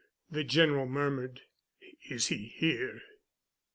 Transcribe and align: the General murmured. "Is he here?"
the 0.31 0.43
General 0.43 0.87
murmured. 0.87 1.41
"Is 2.09 2.25
he 2.29 2.47
here?" 2.57 3.01